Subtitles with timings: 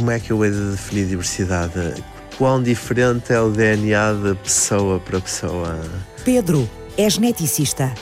[0.00, 2.02] Como é que eu hei de definir diversidade?
[2.38, 5.78] Quão diferente é o DNA de pessoa para pessoa?
[6.24, 6.66] Pedro
[6.96, 7.92] é geneticista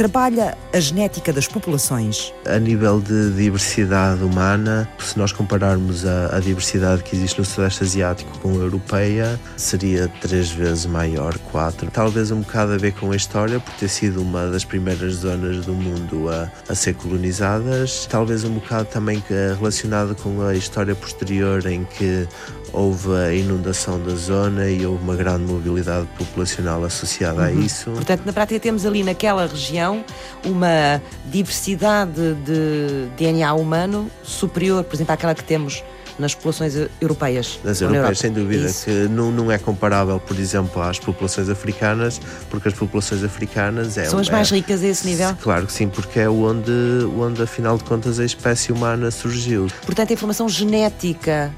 [0.00, 2.32] trabalha a genética das populações.
[2.46, 7.84] A nível de diversidade humana, se nós compararmos a, a diversidade que existe no Sudeste
[7.84, 11.90] Asiático com a europeia, seria três vezes maior, quatro.
[11.90, 15.66] Talvez um bocado a ver com a história, por ter sido uma das primeiras zonas
[15.66, 18.06] do mundo a, a ser colonizadas.
[18.06, 22.26] Talvez um bocado também relacionado com a história posterior em que
[22.72, 27.46] houve a inundação da zona e houve uma grande mobilidade populacional associada uhum.
[27.46, 27.90] a isso.
[27.90, 30.04] Portanto, na prática, temos ali naquela região
[30.44, 35.82] uma diversidade de DNA humano superior, por exemplo, àquela que temos
[36.20, 37.58] nas populações europeias.
[37.64, 38.84] Nas europeias, sem dúvida, Isso.
[38.84, 44.04] que não, não é comparável, por exemplo, às populações africanas, porque as populações africanas é,
[44.04, 45.34] são as mais é, ricas a esse nível.
[45.40, 46.70] Claro que sim, porque é onde,
[47.18, 49.68] onde afinal de contas a espécie humana surgiu.
[49.84, 51.50] Portanto, a informação genética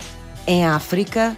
[0.46, 1.36] em África,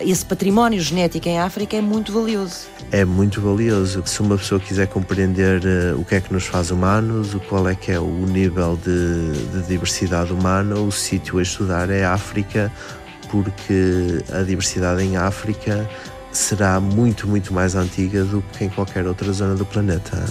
[0.00, 2.66] esse património genético em África é muito valioso.
[2.92, 4.02] É muito valioso.
[4.04, 7.68] Se uma pessoa quiser compreender uh, o que é que nos faz humanos, o qual
[7.68, 12.12] é que é o nível de, de diversidade humana, o sítio a estudar é a
[12.12, 12.70] África,
[13.30, 15.88] porque a diversidade em África
[16.30, 20.24] será muito, muito mais antiga do que em qualquer outra zona do planeta.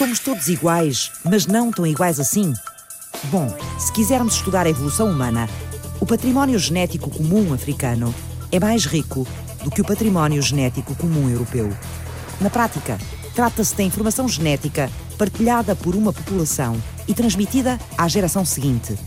[0.00, 2.54] Somos todos iguais, mas não tão iguais assim?
[3.24, 5.46] Bom, se quisermos estudar a evolução humana,
[6.00, 8.14] o património genético comum africano
[8.50, 9.28] é mais rico
[9.62, 11.70] do que o património genético comum europeu.
[12.40, 12.96] Na prática,
[13.34, 18.98] trata-se da informação genética partilhada por uma população e transmitida à geração seguinte.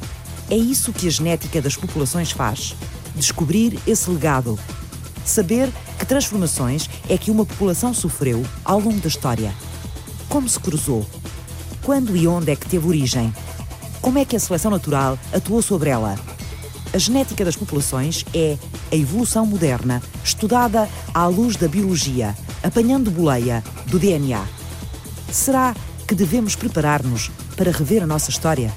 [0.48, 2.76] É isso que a genética das populações faz:
[3.16, 4.60] descobrir esse legado.
[5.26, 9.52] Saber que transformações é que uma população sofreu ao longo da história.
[10.34, 11.06] Como se cruzou?
[11.84, 13.32] Quando e onde é que teve origem?
[14.02, 16.16] Como é que a seleção natural atuou sobre ela?
[16.92, 18.58] A genética das populações é
[18.92, 24.44] a evolução moderna, estudada à luz da biologia, apanhando boleia do DNA.
[25.32, 25.76] Será
[26.08, 28.74] que devemos preparar-nos para rever a nossa história?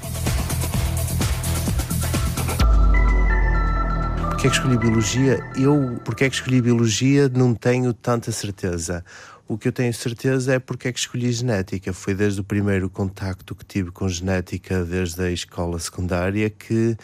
[4.29, 5.43] Porquê é que escolhi biologia?
[5.57, 9.03] Eu, porque é que escolhi biologia, não tenho tanta certeza.
[9.49, 11.93] O que eu tenho certeza é porque é que escolhi genética.
[11.93, 16.97] Foi desde o primeiro contacto que tive com genética, desde a escola secundária, que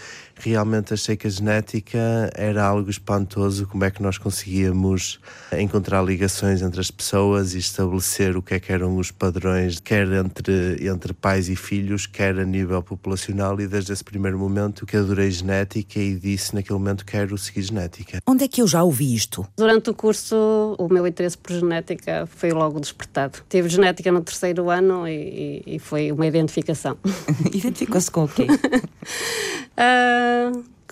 [0.51, 3.67] realmente achei que a genética era algo espantoso.
[3.67, 5.21] Como é que nós conseguíamos
[5.59, 10.07] encontrar ligações entre as pessoas e estabelecer o que é que eram os padrões, quer
[10.13, 13.61] entre, entre pais e filhos, quer a nível populacional.
[13.61, 18.19] E desde esse primeiro momento que adorei genética e disse naquele momento quero seguir genética.
[18.27, 19.47] Onde é que eu já ouvi isto?
[19.57, 23.39] Durante o curso, o meu interesse por genética foi logo despertado.
[23.49, 26.97] Tive genética no terceiro ano e, e foi uma identificação.
[27.53, 28.47] Identificou-se com o quê?
[28.51, 30.32] uh,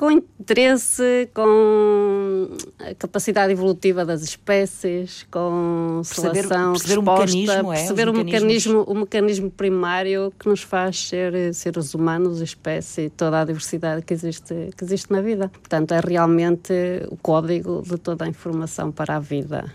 [0.00, 7.72] com interesse, com a capacidade evolutiva das espécies, com perceber, seleção, perceber resposta, o mecanismo,
[7.72, 13.42] é, perceber o mecanismo, o mecanismo primário que nos faz ser seres humanos, espécie, toda
[13.42, 15.50] a diversidade que existe, que existe na vida.
[15.50, 16.72] Portanto, é realmente
[17.10, 19.70] o código de toda a informação para a vida.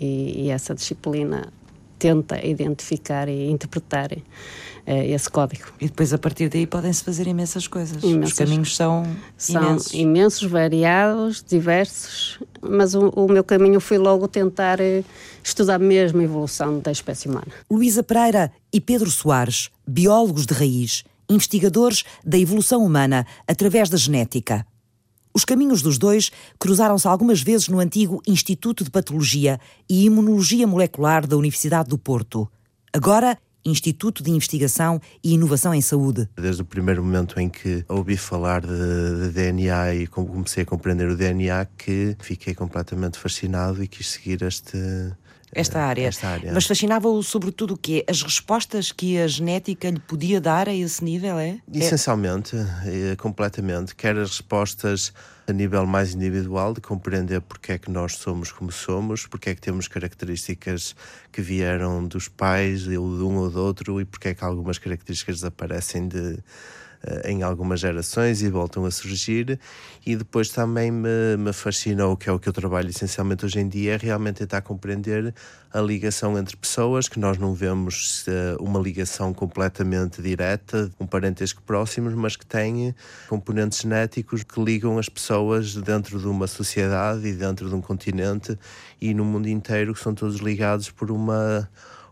[0.00, 1.52] E, e essa disciplina
[1.98, 4.10] tenta identificar e interpretar
[4.86, 5.64] esse código.
[5.80, 8.02] E depois a partir daí podem-se fazer imensas coisas.
[8.02, 8.32] Imensas.
[8.32, 9.04] Os caminhos são,
[9.36, 9.94] são imensos.
[9.94, 15.04] imensos, variados, diversos, mas o, o meu caminho foi logo tentar uh,
[15.42, 17.48] estudar mesmo a evolução da espécie humana.
[17.70, 24.66] Luísa Pereira e Pedro Soares, biólogos de raiz, investigadores da evolução humana através da genética.
[25.34, 31.26] Os caminhos dos dois cruzaram-se algumas vezes no antigo Instituto de Patologia e Imunologia Molecular
[31.26, 32.48] da Universidade do Porto.
[32.90, 33.36] Agora,
[33.66, 36.28] Instituto de Investigação e Inovação em Saúde.
[36.36, 41.08] Desde o primeiro momento em que ouvi falar de, de, DNA e comecei a compreender
[41.08, 44.78] o DNA, que fiquei completamente fascinado e quis seguir este,
[45.56, 46.06] esta área.
[46.06, 46.52] Esta área.
[46.52, 48.04] Mas fascinava-o sobretudo o quê?
[48.08, 51.58] As respostas que a genética lhe podia dar a esse nível, é?
[51.72, 52.54] Essencialmente,
[52.84, 53.94] é, completamente.
[53.94, 55.12] Quer as respostas
[55.48, 59.54] a nível mais individual, de compreender porque é que nós somos como somos, porque é
[59.54, 60.94] que temos características
[61.32, 64.78] que vieram dos pais, ou de um ou do outro, e porque é que algumas
[64.78, 66.38] características desaparecem de
[67.24, 69.58] em algumas gerações e voltam a surgir.
[70.04, 73.68] E depois também me, me fascinou, que é o que eu trabalho essencialmente hoje em
[73.68, 75.34] dia, é realmente tentar compreender
[75.72, 81.60] a ligação entre pessoas, que nós não vemos uh, uma ligação completamente direta, um parentesco
[81.62, 82.94] próximos, mas que tem
[83.28, 88.58] componentes genéticos que ligam as pessoas dentro de uma sociedade e dentro de um continente
[89.00, 91.68] e no mundo inteiro, que são todos ligados por uma,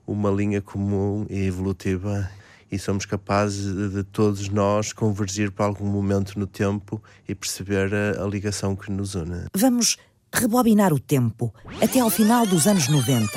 [0.06, 2.29] uma linha comum e evolutiva
[2.75, 7.94] e somos capazes de, de todos nós convergir para algum momento no tempo e perceber
[7.94, 9.47] a, a ligação que nos une.
[9.56, 9.97] Vamos
[10.32, 13.31] rebobinar o tempo até ao final dos anos 90.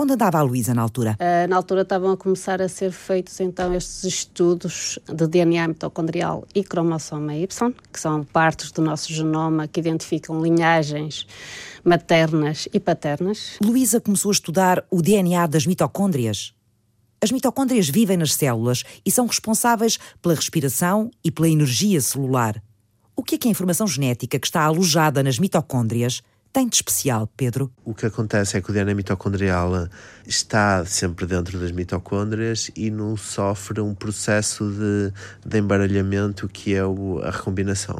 [0.00, 1.16] Onde andava a Luísa na altura?
[1.18, 6.46] Uh, na altura estavam a começar a ser feitos então estes estudos de DNA mitocondrial
[6.54, 11.26] e cromossoma Y, que são partes do nosso genoma que identificam linhagens
[11.84, 13.58] maternas e paternas.
[13.60, 16.54] Luísa começou a estudar o DNA das mitocôndrias.
[17.20, 22.62] As mitocôndrias vivem nas células e são responsáveis pela respiração e pela energia celular.
[23.16, 26.22] O que é que a informação genética que está alojada nas mitocôndrias
[26.52, 27.70] tem de especial, Pedro?
[27.84, 29.88] O que acontece é que o DNA mitocondrial
[30.26, 35.12] está sempre dentro das mitocôndrias e não sofre um processo de,
[35.44, 37.98] de embaralhamento que é o, a recombinação.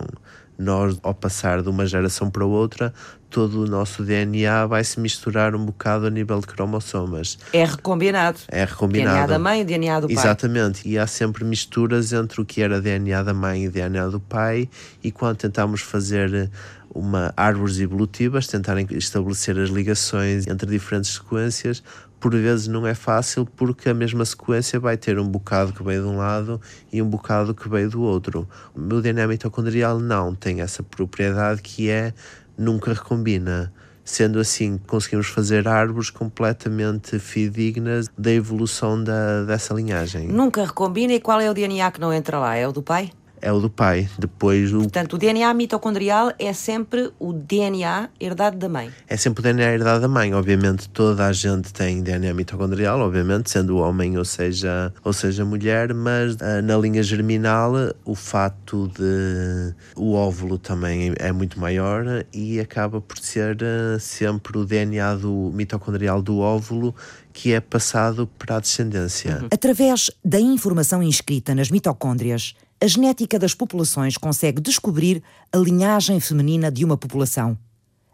[0.57, 2.93] Nós, ao passar de uma geração para outra,
[3.31, 7.39] todo o nosso DNA vai se misturar um bocado a nível de cromossomas.
[7.53, 8.39] É recombinado.
[8.49, 9.17] É recombinado.
[9.17, 10.17] DNA da mãe e DNA do pai.
[10.17, 10.89] Exatamente.
[10.89, 14.69] E há sempre misturas entre o que era DNA da mãe e DNA do pai.
[15.03, 16.51] E quando tentamos fazer
[16.95, 21.83] uma árvores evolutivas, tentarem estabelecer as ligações entre diferentes sequências,
[22.19, 26.03] por vezes não é fácil porque a mesma sequência vai ter um bocado que veio
[26.03, 26.61] de um lado
[26.93, 28.49] e um bocado que veio do outro.
[28.75, 32.13] O meu DNA mitocondrial não tem essa propriedade que é
[32.59, 33.73] nunca recombina.
[34.05, 40.29] Sendo assim, conseguimos fazer árvores completamente fidedignas da evolução da, dessa linhagem.
[40.29, 42.57] Nunca recombina e qual é o DNA que não entra lá?
[42.57, 43.11] É o do pai?
[43.41, 44.09] É o do pai.
[44.19, 44.79] Depois o...
[44.79, 48.91] Portanto, o DNA mitocondrial é sempre o DNA herdado da mãe.
[49.07, 50.35] É sempre o DNA herdado da mãe.
[50.35, 55.93] Obviamente, toda a gente tem DNA mitocondrial, obviamente, sendo homem ou seja, ou seja mulher,
[55.95, 57.73] mas uh, na linha germinal
[58.05, 64.59] o fato de o óvulo também é muito maior e acaba por ser uh, sempre
[64.59, 66.95] o DNA do mitocondrial do óvulo
[67.33, 69.39] que é passado para a descendência.
[69.43, 69.49] Uhum.
[69.53, 75.23] Através da informação inscrita nas mitocôndrias, a genética das populações consegue descobrir
[75.53, 77.59] a linhagem feminina de uma população,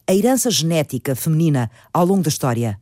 [0.07, 2.81] a herança genética feminina ao longo da história.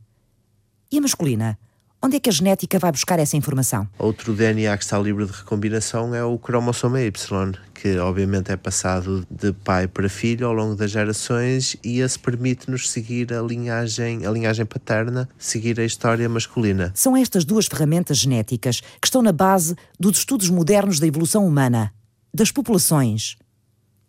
[0.91, 1.57] E a masculina?
[2.05, 3.87] Onde é que a genética vai buscar essa informação?
[3.97, 9.25] Outro DNA que está livre de recombinação é o cromossoma Y, que obviamente é passado
[9.31, 14.31] de pai para filho ao longo das gerações e esse permite-nos seguir a linhagem, a
[14.31, 16.91] linhagem paterna, seguir a história masculina.
[16.93, 21.93] São estas duas ferramentas genéticas que estão na base dos estudos modernos da evolução humana,
[22.33, 23.37] das populações.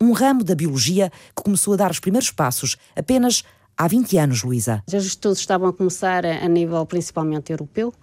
[0.01, 3.41] Um ramo da biologia que começou a dar os primeiros passos apenas
[3.77, 4.83] há 20 anos, Luísa.
[4.87, 7.93] Os estudos estavam a começar a nível principalmente europeu.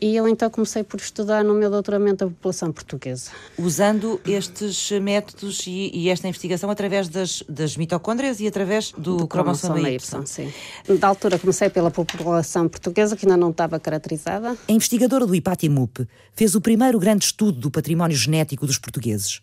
[0.00, 3.32] E eu então comecei por estudar no meu doutoramento a população portuguesa.
[3.58, 9.26] Usando estes métodos e, e esta investigação através das, das mitocôndrias e através do, do
[9.26, 9.98] cromossoma y.
[10.24, 10.52] Sim.
[11.00, 14.56] Da altura comecei pela população portuguesa, que ainda não estava caracterizada.
[14.68, 19.42] A investigadora do IPATIMUP fez o primeiro grande estudo do património genético dos portugueses.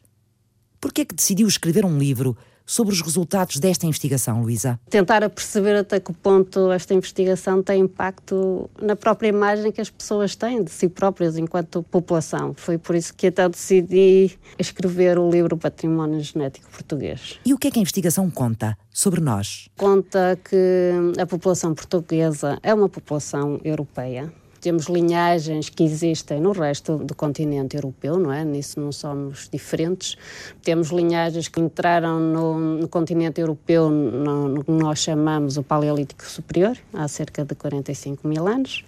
[0.79, 4.79] Por que é que decidiu escrever um livro sobre os resultados desta investigação, Luísa?
[4.89, 10.35] Tentar perceber até que ponto esta investigação tem impacto na própria imagem que as pessoas
[10.35, 12.53] têm de si próprias enquanto população.
[12.55, 17.39] Foi por isso que então decidi escrever o livro Património Genético Português.
[17.45, 19.69] E o que é que a investigação conta sobre nós?
[19.77, 24.33] Conta que a população portuguesa é uma população europeia
[24.65, 28.43] temos linhagens que existem no resto do continente europeu, não é?
[28.43, 30.17] Nisso não somos diferentes.
[30.63, 36.25] Temos linhagens que entraram no, no continente europeu no, no que nós chamamos o Paleolítico
[36.25, 38.83] Superior, há cerca de 45 mil anos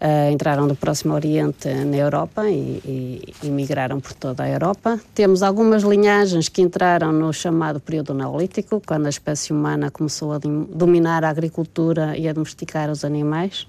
[0.00, 5.00] uh, entraram do Próximo Oriente na Europa e, e, migraram por toda a Europa.
[5.14, 10.38] Temos algumas linhagens que entraram no chamado período neolítico, quando a espécie humana começou a
[10.38, 13.66] dominar a agricultura e a domesticar os animais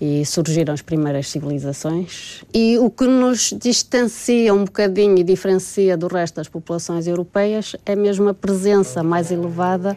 [0.00, 2.44] e surgiram as primeiras civilizações.
[2.52, 7.94] E o que nos distancia um bocadinho e diferencia do resto das populações europeias é
[7.96, 9.94] mesmo a presença mais elevada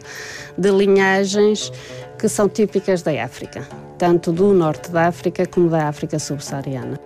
[0.56, 1.72] de linhagens
[2.18, 3.66] que são típicas da África,
[3.98, 6.98] tanto do norte da África como da África subsaariana.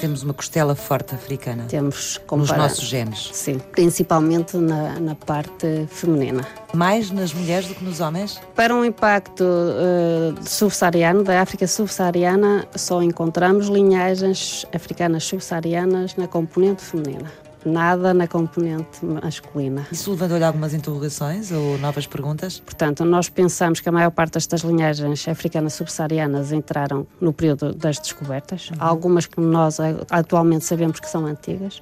[0.00, 1.64] Temos uma costela forte africana.
[1.68, 3.30] Temos nos nossos genes.
[3.32, 6.46] Sim, principalmente na, na parte feminina.
[6.74, 8.40] Mais nas mulheres do que nos homens?
[8.54, 16.82] Para um impacto uh, subsaariano, da África subsaariana, só encontramos linhagens africanas subsaarianas na componente
[16.82, 17.32] feminina.
[17.66, 19.86] Nada na componente masculina.
[19.90, 22.60] Isso levantou-lhe algumas interrogações ou novas perguntas?
[22.60, 27.98] Portanto, nós pensamos que a maior parte destas linhagens africanas subsaarianas entraram no período das
[27.98, 28.70] descobertas.
[28.70, 28.76] Uhum.
[28.78, 29.78] Algumas que nós
[30.10, 31.80] atualmente sabemos que são antigas,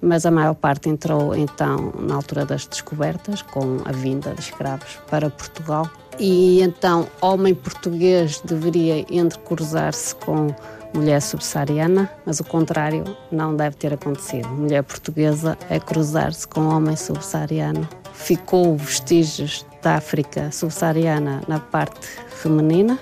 [0.00, 4.98] mas a maior parte entrou então na altura das descobertas, com a vinda de escravos
[5.08, 5.90] para Portugal.
[6.18, 10.54] E então, homem português deveria entrecruzar-se com
[10.94, 14.48] mulher subsaariana, mas o contrário não deve ter acontecido.
[14.48, 17.88] Mulher portuguesa é cruzar-se com homem subsaariano.
[18.12, 22.98] Ficou vestígios da África subsaariana na parte feminina,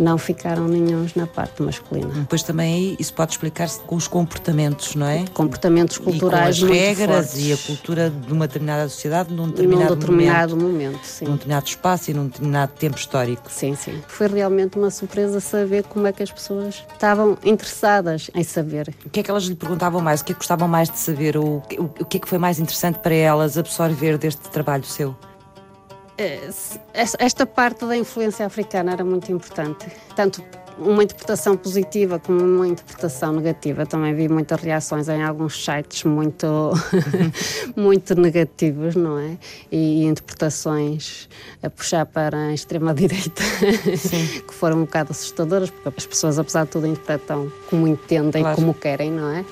[0.00, 2.08] não ficaram nenhums na parte masculina.
[2.08, 5.24] Depois também aí isso pode explicar-se com os comportamentos, não é?
[5.34, 7.46] Comportamentos culturais e com as regras fortes.
[7.46, 11.26] e a cultura de uma determinada sociedade num determinado, num determinado momento, momento sim.
[11.26, 13.42] num determinado espaço e num determinado tempo histórico.
[13.50, 14.00] Sim, sim.
[14.08, 18.94] Foi realmente uma surpresa saber como é que as pessoas estavam interessadas em saber.
[19.04, 20.22] O que é que elas lhe perguntavam mais?
[20.22, 21.36] O que é que gostavam mais de saber?
[21.36, 25.14] O, o, o que é que foi mais interessante para elas absorver deste trabalho seu?
[26.20, 26.50] Eh,
[27.18, 30.44] esta parte da influência africana era muito importante, tanto
[30.78, 33.86] uma interpretação positiva como uma interpretação negativa.
[33.86, 36.72] Também vi muitas reações em alguns sites muito,
[37.74, 39.38] muito negativos, não é?
[39.72, 41.26] E, interpretações
[41.62, 43.42] a puxar para a extrema-direita
[44.46, 48.56] que foram um bocado assustadoras, porque as pessoas, apesar de tudo, interpretam como entendem, claro.
[48.56, 49.44] como querem, não é?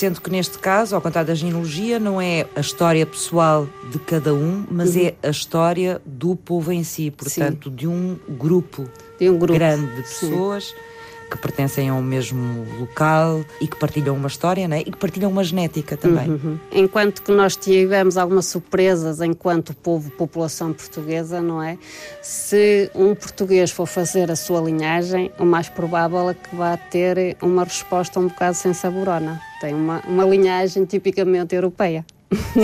[0.00, 4.32] Sendo que neste caso, ao contrário da genealogia, não é a história pessoal de cada
[4.32, 5.02] um, mas uhum.
[5.02, 7.76] é a história do povo em si, portanto, Sim.
[7.76, 8.88] de um grupo,
[9.18, 10.68] de um grupo grande de pessoas.
[10.68, 10.89] Sim
[11.30, 14.80] que pertencem ao mesmo local e que partilham uma história né?
[14.80, 16.28] e que partilham uma genética também.
[16.28, 16.58] Uhum.
[16.72, 21.78] Enquanto que nós tivemos algumas surpresas enquanto povo, população portuguesa, não é?
[22.20, 27.36] Se um português for fazer a sua linhagem, o mais provável é que vá ter
[27.40, 29.40] uma resposta um bocado sem saborona.
[29.60, 32.04] Tem uma, uma linhagem tipicamente europeia.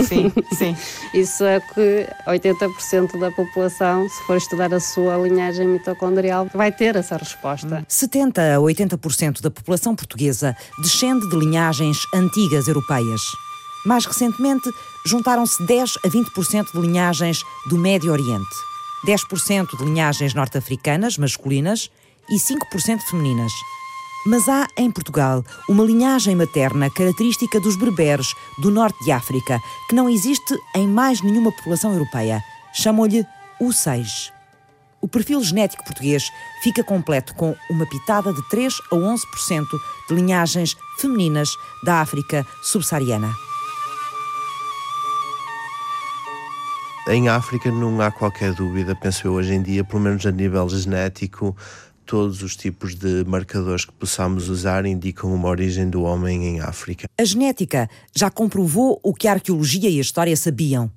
[0.07, 0.75] Sim, sim.
[1.13, 6.95] Isso é que 80% da população, se for estudar a sua linhagem mitocondrial, vai ter
[6.95, 7.85] essa resposta.
[7.87, 13.21] 70 a 80% da população portuguesa descende de linhagens antigas europeias.
[13.85, 14.69] Mais recentemente,
[15.05, 18.55] juntaram-se 10 a 20% de linhagens do Médio Oriente,
[19.05, 21.89] 10% de linhagens norte-africanas masculinas
[22.29, 23.51] e 5% femininas.
[24.27, 29.57] Mas há em Portugal uma linhagem materna característica dos berberes do norte de África,
[29.87, 32.43] que não existe em mais nenhuma população europeia.
[32.73, 33.25] Chamam-lhe
[33.61, 34.33] U6.
[34.99, 36.29] O perfil genético português
[36.61, 39.17] fica completo com uma pitada de 3 a 11%
[40.09, 41.47] de linhagens femininas
[41.85, 43.33] da África subsaariana.
[47.07, 50.67] Em África não há qualquer dúvida, penso eu hoje em dia, pelo menos a nível
[50.67, 51.55] genético,
[52.07, 57.05] todos os tipos de marcadores que possamos usar indicam uma origem do homem em África.
[57.19, 60.89] A genética já comprovou o que a arqueologia e a história sabiam.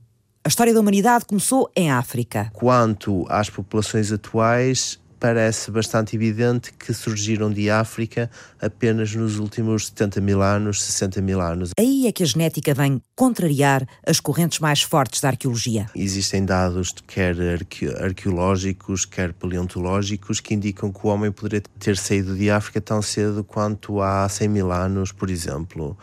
[0.44, 2.48] A história da humanidade começou em África.
[2.54, 10.20] Quanto às populações atuais, parece bastante evidente que surgiram de África apenas nos últimos 70
[10.22, 11.70] mil anos, 60 mil anos.
[11.78, 15.86] Aí é que a genética vem contrariar as correntes mais fortes da arqueologia.
[15.94, 17.36] Existem dados, quer
[18.02, 23.44] arqueológicos, quer paleontológicos, que indicam que o homem poderia ter saído de África tão cedo
[23.44, 25.98] quanto há 100 mil anos, por exemplo.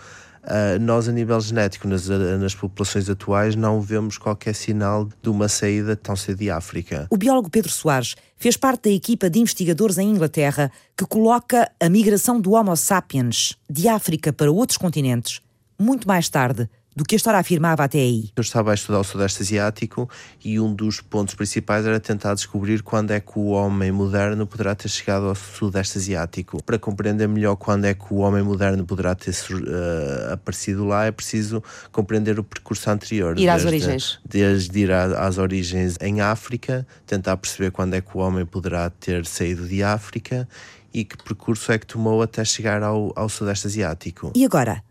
[0.48, 5.50] Uh, nós, a nível genético, nas, nas, populações atuais, não vemos qualquer sinal de uma
[5.50, 7.06] saída tão cedo de África.
[7.10, 11.90] O biólogo Pedro Soares fez parte da equipa de investigadores em Inglaterra que coloca a
[11.90, 15.42] migração do Homo sapiens de África para outros continentes
[15.80, 18.32] muito mais tarde do que a história afirmava até aí.
[18.36, 20.10] Eu estava a estudar o Sudeste Asiático
[20.44, 24.74] e um dos pontos principais era tentar descobrir quando é que o homem moderno poderá
[24.74, 26.58] ter chegado ao Sudeste Asiático.
[26.64, 31.12] Para compreender melhor quando é que o homem moderno poderá ter uh, aparecido lá, é
[31.12, 33.34] preciso compreender o percurso anterior.
[33.34, 34.20] Ir desde, às origens.
[34.28, 39.24] Desde ir às origens em África, tentar perceber quando é que o homem poderá ter
[39.28, 40.50] saído de África
[40.92, 44.32] e que percurso é que tomou até chegar ao, ao Sudeste Asiático.
[44.36, 44.84] E agora?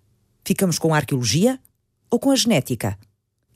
[0.45, 1.59] Ficamos com a arqueologia?
[2.17, 2.99] Ou com a genética?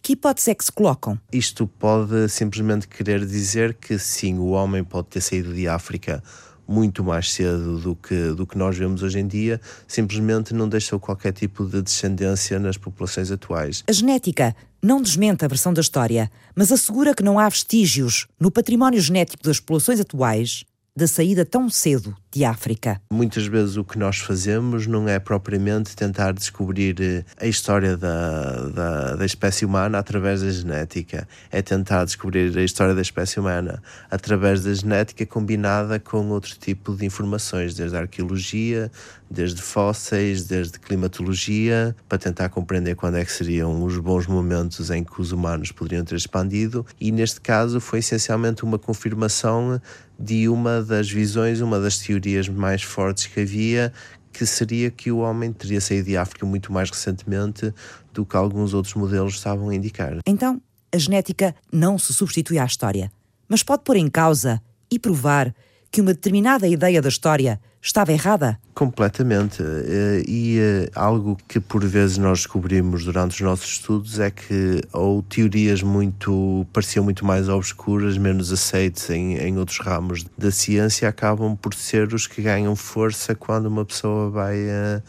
[0.03, 1.19] Que hipótese é que se colocam?
[1.33, 6.23] Isto pode simplesmente querer dizer que sim, o homem pode ter saído de África
[6.69, 11.01] muito mais cedo do que, do que nós vemos hoje em dia, simplesmente não deixou
[11.01, 13.83] qualquer tipo de descendência nas populações atuais.
[13.89, 18.51] A genética não desmente a versão da história, mas assegura que não há vestígios no
[18.51, 20.65] património genético das populações atuais
[20.95, 23.01] da saída tão cedo de África.
[23.13, 28.69] Muitas vezes o que nós fazemos não é propriamente tentar descobrir eh, a história da,
[28.69, 33.83] da, da, espécie humana através da genética, é tentar descobrir a história da espécie humana
[34.09, 38.91] através da genética combinada com outro tipo de informações, desde a arqueologia,
[39.29, 45.03] desde fósseis, desde climatologia, para tentar compreender quando é que seriam os bons momentos em
[45.03, 49.81] que os humanos poderiam ter expandido, e neste caso foi essencialmente uma confirmação
[50.19, 53.93] de uma das visões, uma das teorias mais fortes que havia,
[54.33, 57.73] que seria que o homem teria saído de África muito mais recentemente
[58.13, 60.19] do que alguns outros modelos estavam a indicar.
[60.27, 60.61] Então,
[60.93, 63.11] a genética não se substitui à história,
[63.49, 64.61] mas pode pôr em causa
[64.91, 65.55] e provar
[65.91, 68.59] que uma determinada ideia da história estava errada?
[68.75, 69.63] Completamente.
[69.63, 74.83] Eh, e eh, algo que por vezes nós descobrimos durante os nossos estudos é que
[74.93, 81.09] ou teorias muito pareciam muito mais obscuras, menos aceites em, em outros ramos da ciência,
[81.09, 84.57] acabam por ser os que ganham força quando uma pessoa vai.
[84.57, 85.03] Uh,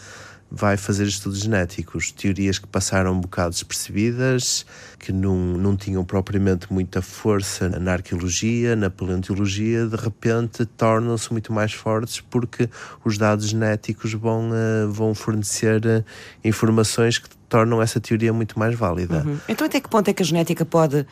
[0.51, 4.65] vai fazer estudos genéticos, teorias que passaram um bocado despercebidas,
[4.99, 11.53] que não, não tinham propriamente muita força na arqueologia, na paleontologia, de repente tornam-se muito
[11.53, 12.69] mais fortes porque
[13.05, 16.03] os dados genéticos vão, uh, vão fornecer uh,
[16.43, 19.23] informações que tornam essa teoria muito mais válida.
[19.25, 19.39] Uhum.
[19.47, 21.05] Então, até que ponto é que a genética pode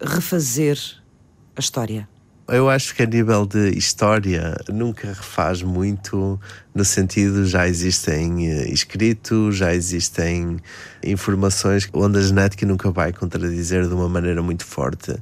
[0.00, 0.78] refazer
[1.54, 2.08] a história?
[2.48, 6.40] Eu acho que a nível de história nunca refaz muito,
[6.74, 10.58] no sentido já existem eh, escritos, já existem
[11.04, 15.14] informações onde a genética nunca vai contradizer de uma maneira muito forte.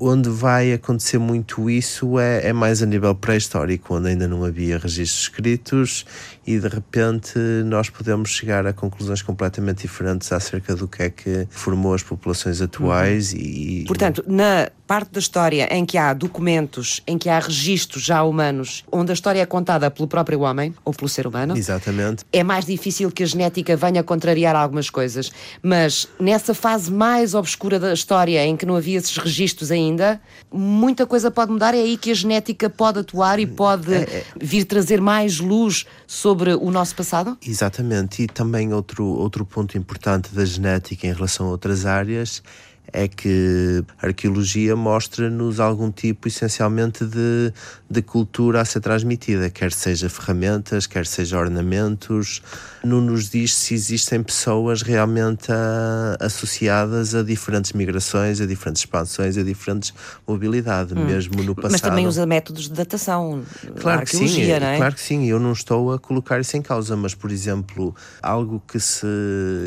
[0.00, 4.78] Onde vai acontecer muito isso é, é mais a nível pré-histórico, onde ainda não havia
[4.78, 6.04] registros escritos
[6.48, 11.46] e de repente nós podemos chegar a conclusões completamente diferentes acerca do que é que
[11.50, 13.38] formou as populações atuais uhum.
[13.38, 13.84] e...
[13.86, 18.82] Portanto, na parte da história em que há documentos, em que há registros já humanos,
[18.90, 22.24] onde a história é contada pelo próprio homem ou pelo ser humano, Exatamente.
[22.32, 25.30] é mais difícil que a genética venha contrariar algumas coisas.
[25.62, 29.87] Mas nessa fase mais obscura da história, em que não havia esses registros ainda,
[30.52, 31.74] muita coisa pode mudar.
[31.74, 34.24] É aí que a genética pode atuar e pode é, é.
[34.40, 37.36] vir trazer mais luz sobre o nosso passado?
[37.46, 38.22] Exatamente.
[38.22, 42.42] E também outro, outro ponto importante da genética em relação a outras áreas
[42.92, 47.52] é que a arqueologia mostra-nos algum tipo, essencialmente, de,
[47.88, 52.42] de cultura a ser transmitida, quer seja ferramentas, quer seja ornamentos.
[52.82, 59.36] Não nos diz se existem pessoas realmente a, associadas a diferentes migrações, a diferentes expansões,
[59.36, 59.92] a diferentes
[60.26, 61.04] mobilidade, hum.
[61.04, 61.72] mesmo no passado.
[61.72, 63.42] Mas também usa métodos de datação,
[63.80, 64.76] claro que sim, não é?
[64.76, 68.62] Claro que sim, eu não estou a colocar isso em causa, mas, por exemplo, algo
[68.66, 69.06] que se...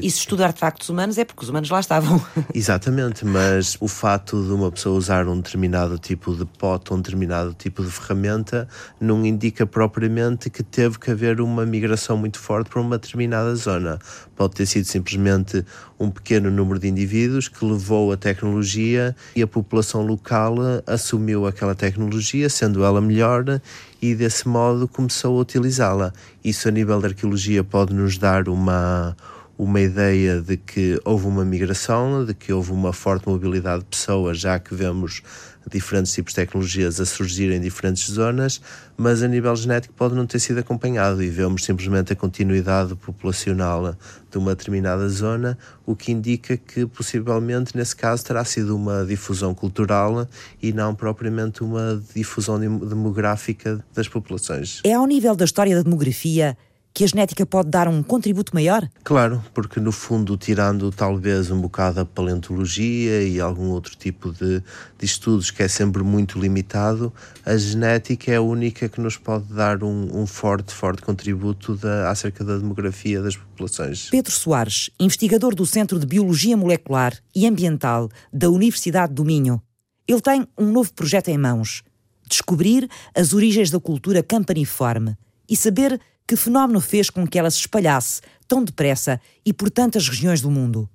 [0.02, 2.24] E se estuda artefactos humanos é porque os humanos lá estavam.
[2.54, 7.54] Exatamente mas o fato de uma pessoa usar um determinado tipo de pote, um determinado
[7.54, 8.68] tipo de ferramenta,
[9.00, 14.00] não indica propriamente que teve que haver uma migração muito forte para uma determinada zona.
[14.36, 15.66] Pode ter sido simplesmente
[16.00, 20.56] um pequeno número de indivíduos que levou a tecnologia e a população local
[20.88, 23.62] assumiu aquela tecnologia, sendo ela melhor,
[24.02, 26.12] e desse modo começou a utilizá-la.
[26.44, 29.16] Isso, a nível da arqueologia, pode nos dar uma
[29.58, 34.40] uma ideia de que houve uma migração, de que houve uma forte mobilidade de pessoas,
[34.40, 35.22] já que vemos
[35.70, 38.62] diferentes tipos de tecnologias a surgir em diferentes zonas,
[38.98, 43.96] mas a nível genético pode não ter sido acompanhado e vemos simplesmente a continuidade populacional
[44.30, 49.54] de uma determinada zona, o que indica que possivelmente nesse caso terá sido uma difusão
[49.54, 50.28] cultural
[50.62, 54.82] e não propriamente uma difusão demográfica das populações.
[54.84, 56.58] É ao nível da história da demografia
[56.94, 58.88] que a genética pode dar um contributo maior?
[59.04, 64.60] Claro, porque no fundo, tirando talvez um bocado a paleontologia e algum outro tipo de,
[64.60, 67.14] de estudos que é sempre muito limitado,
[67.46, 72.10] a genética é a única que nos pode dar um, um forte, forte contributo da,
[72.10, 74.10] acerca da demografia das populações.
[74.10, 79.62] Pedro Soares, investigador do Centro de Biologia Molecular e Ambiental da Universidade do Minho.
[80.08, 81.84] Ele tem um novo projeto em mãos:
[82.28, 85.16] descobrir as origens da cultura campaniforme
[85.48, 86.00] e saber
[86.32, 90.50] que fenómeno fez com que ela se espalhasse tão depressa e por tantas regiões do
[90.50, 90.90] mundo?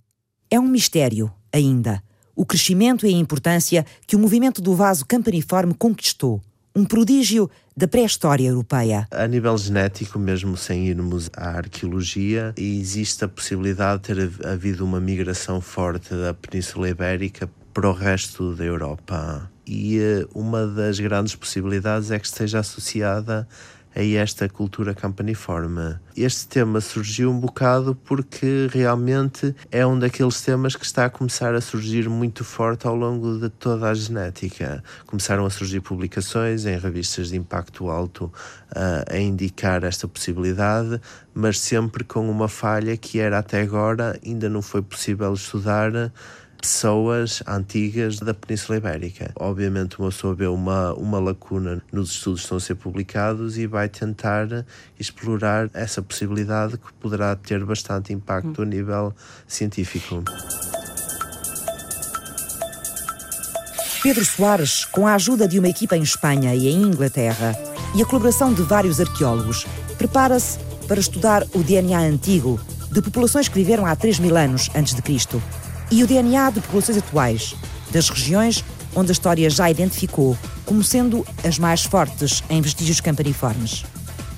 [0.51, 2.03] É um mistério, ainda,
[2.35, 6.41] o crescimento e a importância que o movimento do vaso campaniforme conquistou.
[6.75, 9.07] Um prodígio da pré-história europeia.
[9.11, 15.01] A nível genético, mesmo sem irmos à arqueologia, existe a possibilidade de ter havido uma
[15.01, 19.53] migração forte da Península Ibérica para o resto da Europa.
[19.67, 23.47] E eh, uma das grandes possibilidades é que esteja associada
[23.97, 25.97] a esta cultura campaniforme.
[26.15, 31.55] Este tema surgiu um bocado porque realmente é um daqueles temas que está a começar
[31.55, 34.85] a surgir muito forte ao longo de toda a genética.
[35.07, 41.01] Começaram a surgir publicações em revistas de impacto alto uh, a indicar esta possibilidade,
[41.35, 46.13] mas sempre com uma falha que era até agora ainda não foi possível estudar
[46.61, 49.31] pessoas antigas da Península Ibérica.
[49.37, 53.67] Obviamente, uma pessoa vê uma, uma lacuna nos estudos que estão a ser publicados e
[53.67, 54.65] vai tentar
[54.99, 59.15] explorar essa possibilidade que poderá ter bastante impacto a nível
[59.47, 60.25] científico.
[64.03, 67.57] Pedro Soares, com a ajuda de uma equipa em Espanha e em Inglaterra
[67.95, 69.67] e a colaboração de vários arqueólogos,
[69.99, 72.61] prepara-se para estudar o DNA antigo
[72.93, 75.43] de populações que viveram há 3 mil anos antes de Cristo
[75.91, 77.55] e o DNA de populações atuais,
[77.91, 83.85] das regiões onde a história já identificou como sendo as mais fortes em vestígios campaniformes.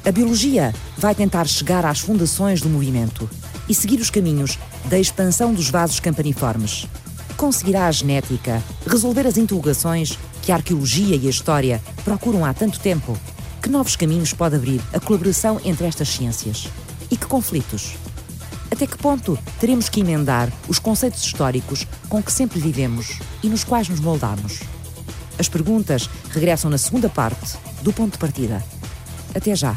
[0.05, 3.29] A biologia vai tentar chegar às fundações do movimento
[3.69, 6.87] e seguir os caminhos da expansão dos vasos campaniformes.
[7.37, 12.81] Conseguirá a genética resolver as interrogações que a arqueologia e a história procuram há tanto
[12.81, 13.17] tempo?
[13.63, 16.69] Que novos caminhos pode abrir a colaboração entre estas ciências?
[17.11, 17.95] E que conflitos?
[18.71, 23.65] Até que ponto teremos que emendar os conceitos históricos com que sempre vivemos e nos
[23.65, 24.61] quais nos moldamos?
[25.39, 28.63] As perguntas regressam na segunda parte do ponto de partida.
[29.35, 29.75] Até já!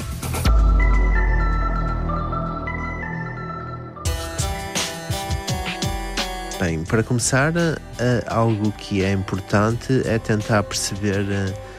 [6.59, 7.81] Bem, para começar, uh,
[8.27, 11.70] algo que é importante é tentar perceber uh,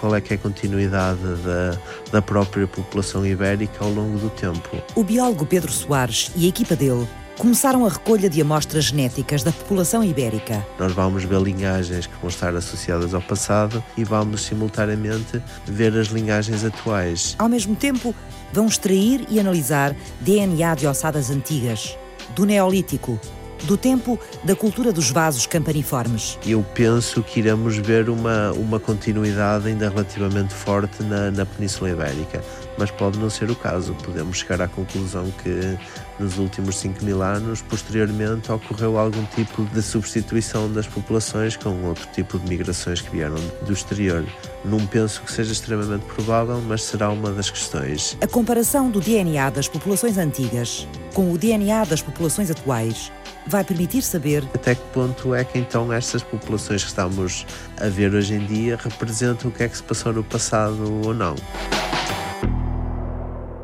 [0.00, 1.78] qual é que é a continuidade da,
[2.12, 4.82] da própria população ibérica ao longo do tempo.
[4.94, 7.06] O biólogo Pedro Soares e a equipa dele
[7.38, 10.66] começaram a recolha de amostras genéticas da população ibérica.
[10.78, 16.08] Nós vamos ver linhagens que vão estar associadas ao passado e vamos simultaneamente ver as
[16.08, 17.36] linhagens atuais.
[17.38, 18.12] Ao mesmo tempo,
[18.52, 21.96] vão extrair e analisar DNA de ossadas antigas,
[22.34, 23.20] do Neolítico,
[23.64, 26.38] do tempo da cultura dos vasos campaniformes.
[26.46, 32.42] Eu penso que iremos ver uma, uma continuidade ainda relativamente forte na, na Península Ibérica,
[32.78, 33.94] mas pode não ser o caso.
[34.04, 35.78] Podemos chegar à conclusão que
[36.18, 42.06] nos últimos 5 mil anos, posteriormente, ocorreu algum tipo de substituição das populações com outro
[42.12, 44.24] tipo de migrações que vieram do exterior.
[44.64, 48.16] Não penso que seja extremamente provável, mas será uma das questões.
[48.20, 53.12] A comparação do DNA das populações antigas com o DNA das populações atuais
[53.46, 57.46] vai permitir saber até que ponto é que então estas populações que estamos
[57.80, 61.14] a ver hoje em dia representam o que é que se passou no passado ou
[61.14, 61.34] não.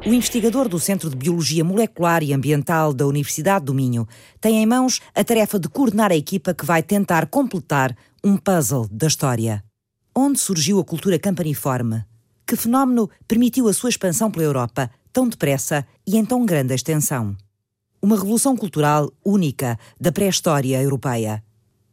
[0.07, 4.07] O investigador do Centro de Biologia Molecular e Ambiental da Universidade do Minho
[4.41, 8.87] tem em mãos a tarefa de coordenar a equipa que vai tentar completar um puzzle
[8.91, 9.65] da história.
[10.15, 12.05] Onde surgiu a cultura campaniforme?
[12.47, 17.35] Que fenómeno permitiu a sua expansão pela Europa tão depressa e em tão grande extensão?
[18.05, 21.43] uma revolução cultural única da pré-história europeia.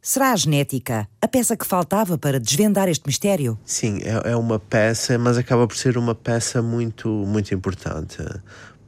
[0.04, 3.56] Será a genética a peça que faltava para desvendar este mistério?
[3.64, 8.16] Sim, é, é uma peça, mas acaba por ser uma peça muito, muito importante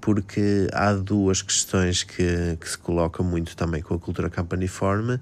[0.00, 5.20] porque há duas questões que, que, se colocam muito também com a cultura campaniforme,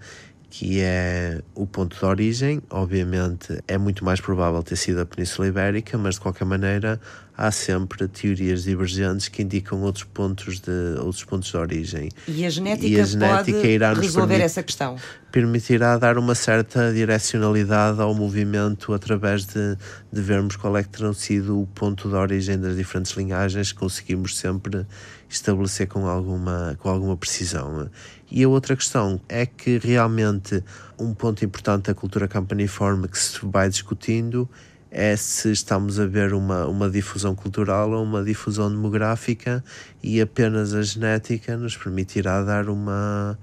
[0.49, 2.63] que é o ponto de origem.
[2.71, 6.99] Obviamente é muito mais provável ter sido a Península Ibérica, mas de qualquer maneira
[7.37, 12.09] há sempre teorias divergentes que indicam outros pontos de, outros pontos de origem.
[12.29, 14.97] E a genética, e a genética pode irá resolver permitir, essa questão?
[15.31, 19.77] Permitirá dar uma certa direcionalidade ao movimento através de,
[20.13, 23.79] de vermos qual é que terão sido o ponto de origem das diferentes linhagens que
[23.79, 24.87] conseguimos sempre
[25.29, 27.89] estabelecer com alguma, com alguma precisão.
[28.31, 30.63] E a outra questão é que realmente
[30.99, 34.49] um ponto importante da cultura campaniforme que se vai discutindo
[34.93, 39.65] é se estamos a ver uma, uma difusão cultural ou uma difusão demográfica
[40.03, 43.39] e apenas a genética nos permitirá dar uma,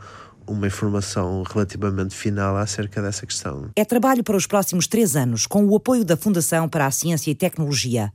[0.46, 3.72] uma informação relativamente final acerca dessa questão.
[3.76, 7.32] É trabalho para os próximos três anos, com o apoio da Fundação para a Ciência
[7.32, 8.14] e Tecnologia.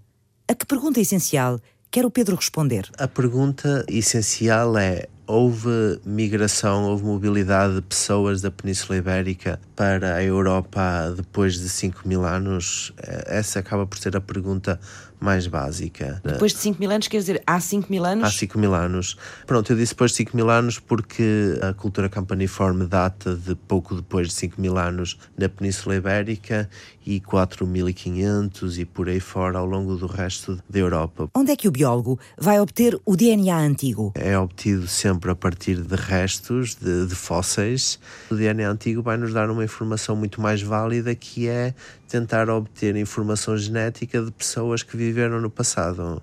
[0.48, 1.58] A que pergunta essencial
[1.90, 2.88] quer o Pedro responder?
[2.96, 10.22] A pergunta essencial é: houve migração, houve mobilidade de pessoas da Península Ibérica para a
[10.22, 12.92] Europa depois de 5 mil anos?
[13.02, 14.78] Eh, essa acaba por ser a pergunta
[15.20, 16.20] mais básica.
[16.22, 18.28] Depois de 5 mil anos, quer dizer, há 5 mil anos?
[18.28, 19.16] Há 5 mil anos.
[19.46, 23.94] Pronto, eu disse depois de 5 mil anos porque a cultura campaniforme data de pouco
[23.94, 26.68] depois de 5 mil anos na Península Ibérica
[27.06, 31.28] e 4.500 e por aí fora ao longo do resto da Europa.
[31.34, 34.12] Onde é que o biólogo vai obter o DNA antigo?
[34.14, 37.98] É obtido sempre a partir de restos, de, de fósseis.
[38.30, 41.74] O DNA antigo vai nos dar uma informação muito mais válida que é
[42.08, 46.22] tentar obter informação genética de pessoas que viveram no passado.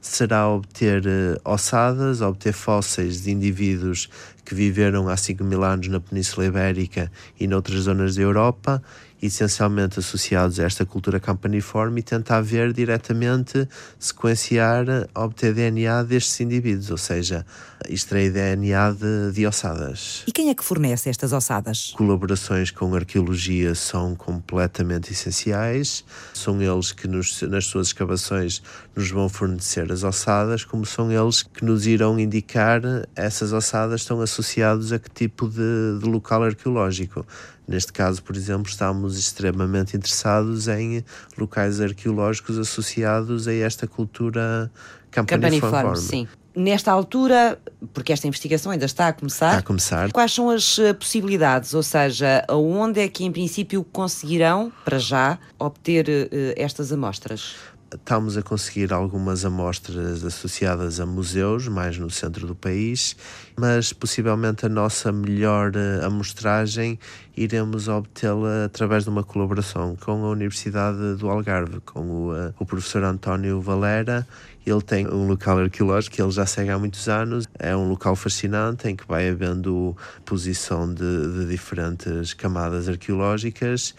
[0.00, 4.10] Será obter uh, ossadas, obter fósseis de indivíduos
[4.44, 7.10] que viveram há 5 mil anos na Península Ibérica
[7.40, 8.82] e noutras zonas da Europa
[9.26, 14.84] essencialmente associados a esta cultura campaniforme e tentar ver diretamente, sequenciar,
[15.14, 17.46] obter DNA destes indivíduos, ou seja,
[17.88, 20.22] extrair DNA de, de ossadas.
[20.26, 21.92] E quem é que fornece estas ossadas?
[21.96, 28.62] Colaborações com arqueologia são completamente essenciais, são eles que nos, nas suas escavações
[28.94, 32.82] nos vão fornecer as ossadas, como são eles que nos irão indicar
[33.14, 37.26] essas ossadas estão associados a que tipo de, de local arqueológico.
[37.66, 41.02] Neste caso, por exemplo, estamos extremamente interessados em
[41.38, 44.70] locais arqueológicos associados a esta cultura
[45.10, 45.96] campaniforme.
[45.96, 46.28] sim.
[46.56, 47.58] Nesta altura,
[47.92, 50.12] porque esta investigação ainda está a começar, está a começar.
[50.12, 51.74] quais são as eh, possibilidades?
[51.74, 57.56] Ou seja, onde é que em princípio conseguirão, para já, obter uh, estas amostras?
[57.94, 63.16] Estamos a conseguir algumas amostras associadas a museus, mais no centro do país,
[63.56, 66.98] mas possivelmente a nossa melhor eh, amostragem
[67.36, 72.66] iremos obtê-la através de uma colaboração com a Universidade do Algarve, com o, eh, o
[72.66, 74.26] professor António Valera.
[74.66, 77.46] Ele tem um local arqueológico que ele já segue há muitos anos.
[77.58, 83.94] É um local fascinante em que vai havendo posição de, de diferentes camadas arqueológicas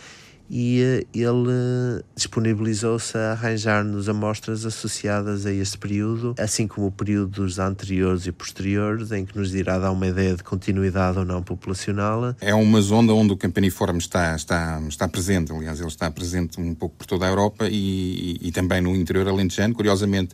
[0.49, 8.27] e eh, ele disponibilizou-se a arranjar-nos amostras associadas a este período, assim como períodos anteriores
[8.27, 12.35] e posteriores, em que nos irá dar uma ideia de continuidade ou não populacional.
[12.39, 16.73] É uma zona onde o campaniforme está, está, está presente, aliás, ele está presente um
[16.73, 19.73] pouco por toda a Europa e, e, e também no interior alentejano.
[19.73, 20.33] Curiosamente,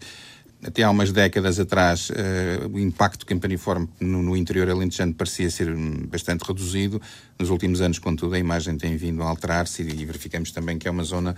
[0.64, 5.76] até há umas décadas atrás, uh, o impacto campaniforme no, no interior alentejano parecia ser
[6.08, 7.02] bastante reduzido.
[7.40, 10.92] Nos últimos anos, contudo, a imagem tem vindo a alterar-se e, verificamos também que é
[10.92, 11.36] uma zona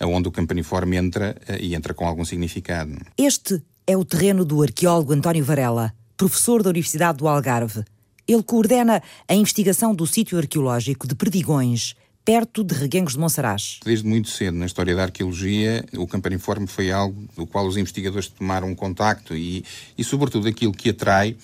[0.00, 2.96] onde o campaniforme entra uh, e entra com algum significado.
[3.18, 7.84] Este é o terreno do arqueólogo António Varela, professor da Universidade do Algarve.
[8.26, 13.80] Ele coordena a investigação do sítio arqueológico de Perdigões, perto de Reguengos de Monsaraz.
[13.84, 18.28] Desde muito cedo na história da arqueologia, o Campaniforme foi algo do qual os investigadores
[18.28, 19.64] tomaram contacto e,
[19.96, 21.36] e sobretudo, aquilo que atrai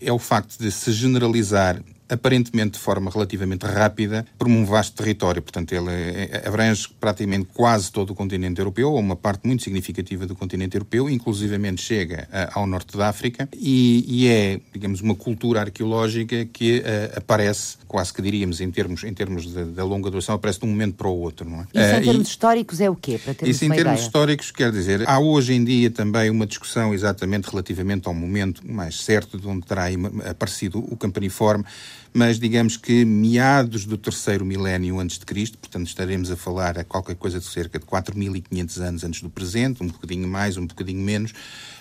[0.00, 5.42] é o facto de se generalizar aparentemente de forma relativamente rápida, por um vasto território.
[5.42, 9.62] Portanto, ele é, é, abrange praticamente quase todo o continente europeu, ou uma parte muito
[9.62, 15.14] significativa do continente europeu, inclusivamente chega ao norte da África, e, e, é, digamos, uma
[15.14, 20.34] cultura arqueológica que uh, aparece, quase que diríamos, em termos, em termos da longa duração,
[20.34, 21.48] aparece de um momento para o outro.
[21.48, 21.66] Não é?
[21.74, 23.18] Isso em uh, termos e, históricos é o quê?
[23.22, 24.06] Para isso em termos ideia?
[24.06, 29.00] históricos quer dizer, há hoje em dia também uma discussão exatamente relativamente ao momento mais
[29.00, 29.84] certo de onde terá
[30.28, 31.64] aparecido o campaniforme,
[32.12, 36.84] mas digamos que meados do terceiro milénio antes de Cristo, portanto estaremos a falar a
[36.84, 41.00] qualquer coisa de cerca de 4.500 anos antes do presente, um bocadinho mais, um bocadinho
[41.00, 41.32] menos,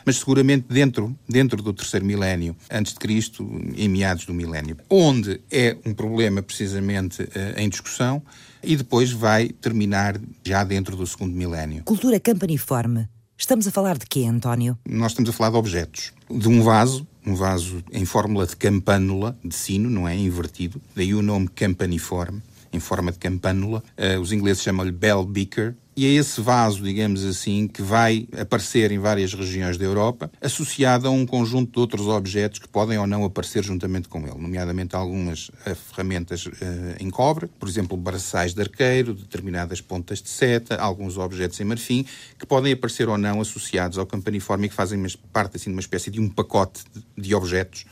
[0.05, 3.43] mas seguramente dentro, dentro do terceiro milénio antes de Cristo,
[3.75, 8.21] em meados do milénio, onde é um problema precisamente uh, em discussão
[8.61, 11.83] e depois vai terminar já dentro do segundo milénio.
[11.83, 13.07] Cultura campaniforme.
[13.37, 14.77] Estamos a falar de quê, António?
[14.87, 16.13] Nós estamos a falar de objetos.
[16.29, 20.15] De um vaso, um vaso em fórmula de campânula, de sino, não é?
[20.15, 20.81] Invertido.
[20.95, 22.41] Daí o nome campaniforme,
[22.75, 23.83] em forma de campânula.
[23.97, 25.75] Uh, os ingleses chamam-lhe bell beaker.
[25.97, 31.07] E é esse vaso, digamos assim, que vai aparecer em várias regiões da Europa, associado
[31.07, 34.93] a um conjunto de outros objetos que podem ou não aparecer juntamente com ele, nomeadamente
[34.93, 36.51] algumas uh, ferramentas uh,
[36.99, 42.05] em cobre, por exemplo, braçais de arqueiro, determinadas pontas de seta, alguns objetos em marfim,
[42.37, 45.81] que podem aparecer ou não associados ao campaniforme e que fazem parte assim, de uma
[45.81, 47.85] espécie de um pacote de, de objetos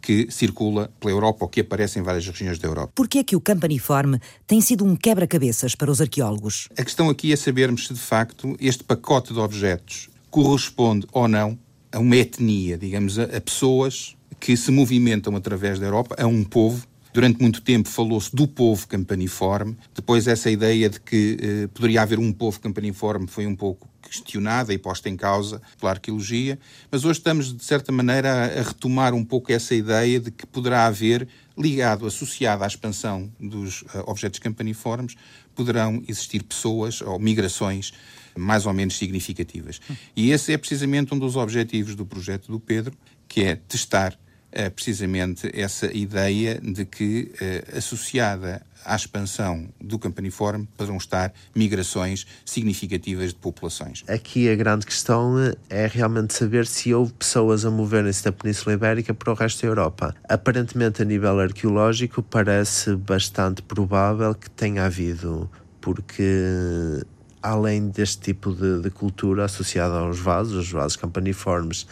[0.00, 2.92] que circula pela Europa ou que aparece em várias regiões da Europa.
[2.94, 6.68] Por que é que o campaniforme tem sido um quebra-cabeças para os arqueólogos?
[6.78, 11.58] A questão aqui é sabermos se, de facto, este pacote de objetos corresponde ou não
[11.90, 16.86] a uma etnia, digamos, a, pessoas que se movimentam através da Europa, a um povo
[17.16, 19.74] Durante muito tempo falou-se do povo campaniforme.
[19.94, 24.72] Depois, essa ideia de que eh, poderia haver um povo campaniforme foi um pouco questionada
[24.72, 26.58] e posta em causa pela arqueologia,
[26.90, 30.86] mas hoje estamos, de certa maneira, a, retomar um pouco essa ideia de que poderá
[30.86, 35.16] haver, ligado, associado à expansão dos uh, objetos campaniformes,
[35.54, 37.92] poderão existir pessoas ou migrações
[38.36, 39.80] mais ou menos significativas.
[40.14, 42.94] E esse é precisamente um dos objetivos do projeto do Pedro,
[43.26, 44.16] que é testar
[44.56, 52.26] uh, precisamente essa ideia de que, uh, associada à expansão do campaniforme poderão estar migrações
[52.44, 54.04] significativas de populações.
[54.08, 55.34] Aqui a grande questão
[55.68, 59.68] é realmente saber se houve pessoas a moverem-se da Península Ibérica para o resto da
[59.68, 60.14] Europa.
[60.28, 67.02] Aparentemente, a nível arqueológico, parece bastante provável que tenha havido, porque
[67.42, 71.86] além deste tipo de, de cultura associada aos vasos, os vasos campaniformes,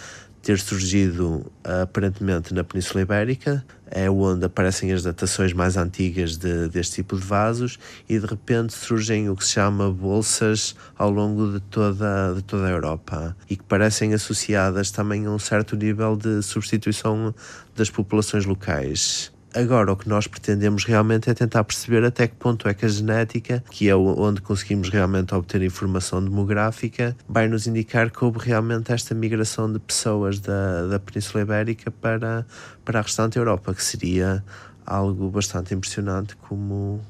[0.44, 6.96] ter surgido aparentemente na Península Ibérica, é onde aparecem as datações mais antigas de, deste
[6.96, 11.60] tipo de vasos e de repente surgem o que se chama bolsas ao longo de
[11.60, 16.42] toda, de toda a Europa e que parecem associadas também a um certo nível de
[16.42, 17.34] substituição
[17.74, 19.33] das populações locais.
[19.54, 22.88] Agora, o que nós pretendemos realmente é tentar perceber até que ponto é que a
[22.88, 28.92] genética, que é onde conseguimos realmente obter informação demográfica, vai nos indicar que houve realmente
[28.92, 32.44] esta migração de pessoas da, da Península Ibérica para,
[32.84, 34.44] para a restante Europa, que seria
[34.84, 37.00] algo bastante impressionante como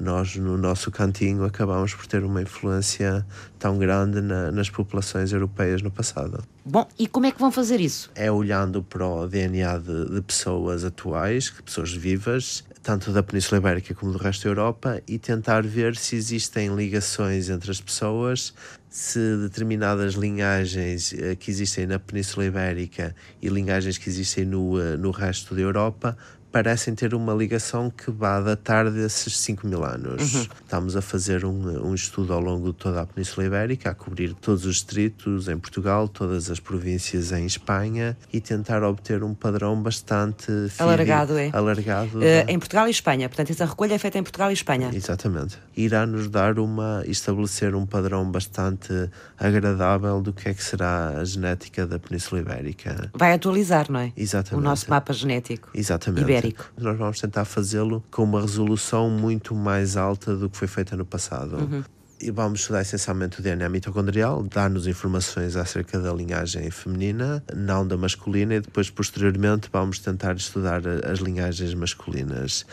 [0.00, 3.24] nós no nosso cantinho acabamos por ter uma influência
[3.58, 6.42] tão grande na, nas populações europeias no passado.
[6.64, 8.10] Bom, e como é que vão fazer isso?
[8.14, 13.94] É olhando para o DNA de, de pessoas atuais, pessoas vivas, tanto da Península Ibérica
[13.94, 18.52] como do resto da Europa, e tentar ver se existem ligações entre as pessoas,
[18.90, 24.96] se determinadas linhagens eh, que existem na Península Ibérica e linhagens que existem no, eh,
[24.96, 26.16] no resto da Europa
[26.54, 30.34] parecem ter uma ligação que vá datar desses 5 mil anos.
[30.34, 30.46] Uhum.
[30.62, 34.34] Estamos a fazer um, um, estudo ao longo de toda a Península Ibérica, a cobrir
[34.34, 39.82] todos os distritos em Portugal, todas as províncias em Espanha e tentar obter um padrão
[39.82, 40.46] bastante
[40.78, 41.36] alargado.
[41.36, 41.50] É.
[41.52, 43.28] alargado uh, em Portugal e Espanha.
[43.28, 44.92] Portanto, essa recolha é feita em Portugal e Espanha.
[44.94, 45.58] Exatamente.
[45.76, 51.24] Irá nos dar uma, estabelecer um padrão bastante agradável do que é que será a
[51.24, 53.10] genética da Península Ibérica.
[53.12, 54.12] Vai atualizar, não é?
[54.16, 54.62] Exatamente.
[54.62, 55.70] O nosso mapa genético.
[55.74, 56.22] Exatamente.
[56.22, 56.43] Ibérico.
[56.78, 61.04] Nós vamos tentar fazê-lo com uma resolução muito mais alta do que foi feita no
[61.04, 61.56] passado.
[61.56, 61.84] Uhum.
[62.20, 67.96] E vamos estudar essencialmente o DNA mitocondrial, dar-nos informações acerca da linhagem feminina, não da
[67.96, 70.80] masculina, e depois, posteriormente, vamos tentar estudar
[71.10, 72.64] as linhagens masculinas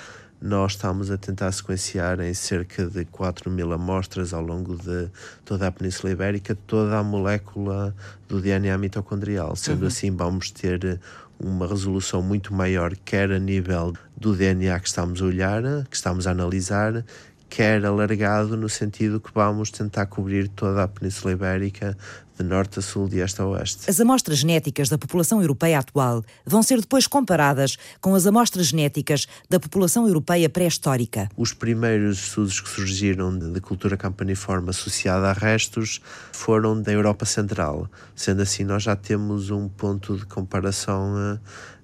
[0.41, 5.07] nós estamos a tentar sequenciar em cerca de 4 mil amostras ao longo de
[5.45, 7.95] toda a Península Ibérica toda a molécula
[8.27, 9.55] do DNA mitocondrial.
[9.55, 9.87] Sendo uhum.
[9.87, 10.99] assim, vamos ter
[11.43, 16.27] uma resolução muito maior, quer a nível do DNA que estamos a olhar, que estamos
[16.27, 17.03] a analisar,
[17.51, 21.97] quer alargado no sentido que vamos tentar cobrir toda a Península Ibérica
[22.37, 23.89] de norte a sul, de este a oeste.
[23.89, 29.27] As amostras genéticas da população europeia atual vão ser depois comparadas com as amostras genéticas
[29.49, 31.29] da população europeia pré-histórica.
[31.37, 37.25] Os primeiros estudos que surgiram de, de cultura campaniforme associada a restos foram da Europa
[37.25, 37.87] Central.
[38.15, 41.39] Sendo assim, nós já temos um ponto de comparação uh,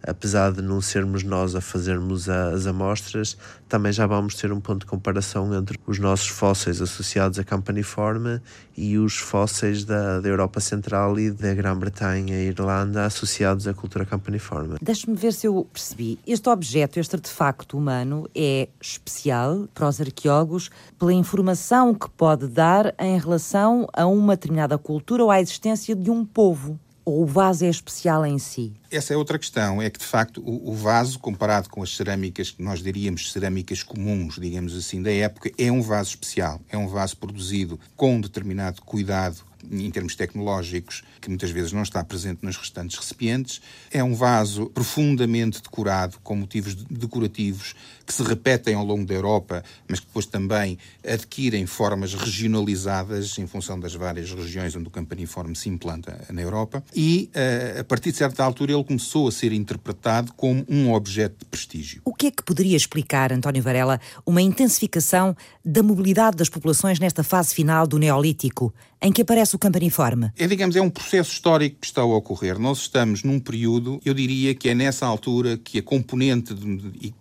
[0.07, 4.79] apesar de não sermos nós a fazermos as amostras, também já vamos ter um ponto
[4.79, 8.41] de comparação entre os nossos fósseis associados a campaniforme
[8.75, 14.05] e os fósseis da, da Europa Central e da Grã-Bretanha e Irlanda associados à cultura
[14.05, 14.77] campaniforme.
[14.81, 16.17] Deixe-me ver se eu percebi.
[16.25, 22.95] Este objeto, este artefacto humano, é especial para os arqueólogos pela informação que pode dar
[22.99, 27.63] em relação a uma determinada cultura ou à existência de um povo ou o vaso
[27.63, 28.73] é especial em si?
[28.91, 29.81] Essa é outra questão.
[29.81, 33.81] É que, de facto, o, o, vaso, comparado com as cerâmicas que nós diríamos cerâmicas
[33.81, 36.59] comuns, digamos assim, da época, é um vaso especial.
[36.69, 41.83] É um vaso produzido com um determinado cuidado em termos tecnológicos, que muitas vezes não
[41.83, 43.61] está presente nos restantes recipientes.
[43.91, 47.75] É um vaso profundamente decorado, com motivos decorativos
[48.05, 53.45] que se repetem ao longo da Europa, mas que depois também adquirem formas regionalizadas em
[53.45, 56.83] função das várias regiões onde o campaniforme se implanta na Europa.
[56.95, 61.39] E, eh, a partir de certa altura, ele começou a ser interpretado como um objeto
[61.39, 62.01] de prestígio.
[62.05, 67.23] O que é que poderia explicar, António Varela, uma intensificação da mobilidade das populações nesta
[67.23, 70.31] fase final do Neolítico, em que aparece o campaniforme?
[70.37, 72.59] É, digamos, é um processo histórico que está a ocorrer.
[72.59, 76.53] Nós estamos num período, eu diria que é nessa altura que a componente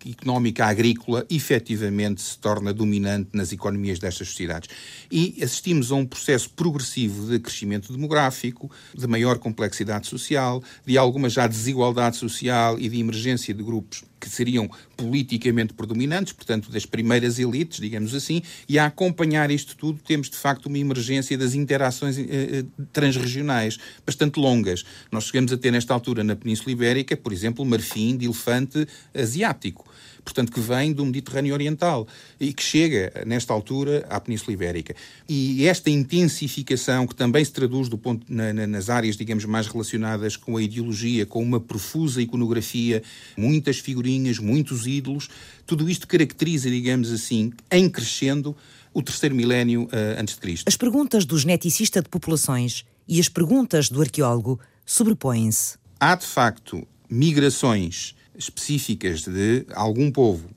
[0.09, 4.69] económica agrícola efetivamente se torna dominante nas economias destas sociedades.
[5.11, 11.29] E assistimos a um processo progressivo de crescimento demográfico, de maior complexidade social, de alguma
[11.29, 17.39] já desigualdade social e de emergência de grupos que seriam politicamente predominantes, portanto, das primeiras
[17.39, 22.17] elites, digamos assim, e a acompanhar isto tudo temos, de facto, uma emergência das interações
[22.17, 24.83] eh, eh, transregionais bastante longas.
[25.11, 29.85] Nós chegamos a ter, nesta altura, na Península Ibérica, por exemplo, marfim de elefante asiático
[30.27, 32.05] portanto, que vem do Mediterrâneo Oriental
[32.37, 34.93] e que chega, nesta altura, à Península Ibérica.
[35.27, 39.67] E esta intensificação, que também se traduz do ponto, na, na, nas áreas, digamos, mais
[39.67, 43.01] relacionadas com a ideologia, com uma profusa iconografia,
[43.37, 45.29] muitas figurinhas, muitos ídolos,
[45.65, 48.53] tudo isto caracteriza, digamos assim, em crescendo,
[48.93, 50.67] o terceiro milénio uh, antes de Cristo.
[50.67, 55.77] As perguntas do geneticista de populações e as perguntas do arqueólogo sobrepõem-se.
[55.99, 60.49] Há, de facto, migrações específicas de algum povo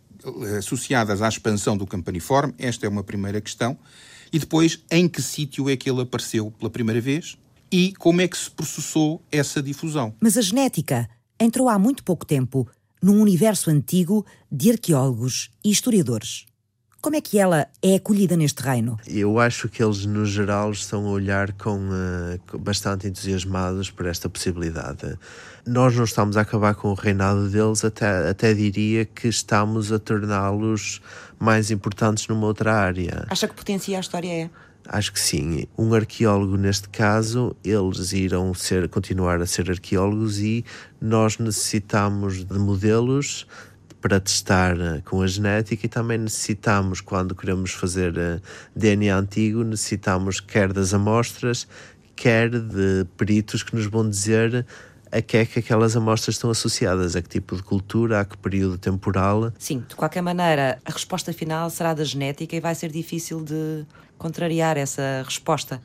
[0.58, 3.78] associadas à expansão do campaniforme, esta é uma primeira questão,
[4.32, 7.36] e depois em que sítio é que ele apareceu pela primeira vez
[7.72, 10.14] e como é que se processou essa difusão.
[10.20, 11.08] Mas a genética
[11.38, 12.68] entrou há muito pouco tempo
[13.02, 16.44] num universo antigo de arqueólogos e historiadores.
[17.00, 18.98] Como é que ela é acolhida neste reino?
[19.08, 24.28] Eu acho que eles, no geral, estão a olhar com uh, bastante entusiasmados por esta
[24.28, 25.18] possibilidade.
[25.66, 29.98] Nós não estamos a acabar com o reinado deles, até, até diria que estamos a
[29.98, 31.00] torná-los
[31.38, 33.24] mais importantes numa outra área.
[33.30, 34.50] Acha que potencia a história é?
[34.86, 35.66] Acho que sim.
[35.78, 40.64] Um arqueólogo, neste caso, eles irão ser, continuar a ser arqueólogos e
[41.00, 43.46] nós necessitamos de modelos
[44.00, 48.40] para testar eh, com a genética e também necessitamos, quando queremos fazer eh,
[48.74, 51.68] DNA antigo, necessitamos quer das amostras,
[52.16, 54.66] quer de peritos que nos vão dizer
[55.12, 58.36] a que é que aquelas amostras estão associadas, a que tipo de cultura, a que
[58.38, 59.52] período temporal.
[59.58, 63.84] Sim, de qualquer maneira, a resposta final será da genética e vai ser difícil de
[64.16, 65.80] contrariar essa resposta.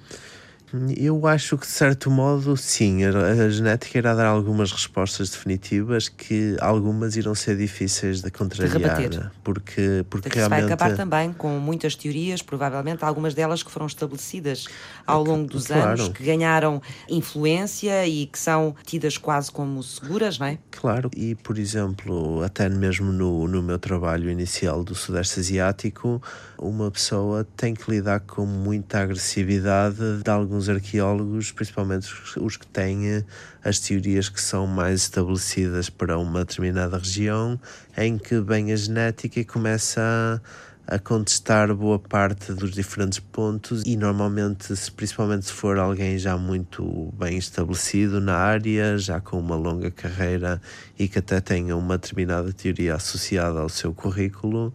[0.97, 3.03] Eu acho que, de certo modo, sim.
[3.05, 9.09] A, genética irá dar algumas respostas definitivas que algumas irão ser difíceis de contrariar.
[9.09, 10.61] De porque, porque realmente...
[10.61, 14.67] vai acabar também com muitas teorias, provavelmente algumas delas que foram estabelecidas
[15.05, 16.01] ao longo dos claro.
[16.01, 20.57] anos, que ganharam influência e que são tidas quase como seguras, não é?
[20.71, 21.09] Claro.
[21.15, 26.21] E, por exemplo, até mesmo no, no meu trabalho inicial do Sudeste Asiático,
[26.57, 32.67] uma pessoa tem que lidar com muita agressividade de alguns alguns arqueólogos, principalmente os que
[32.67, 33.23] têm eh,
[33.63, 37.59] as teorias que são mais estabelecidas para uma determinada região,
[37.97, 40.41] em que vem a genética e começa
[40.87, 46.37] a, a contestar boa parte dos diferentes pontos e normalmente, principalmente se for alguém já
[46.37, 50.61] muito bem estabelecido na área, já com uma longa carreira
[50.97, 54.73] e que até tenha uma determinada teoria associada ao seu currículo,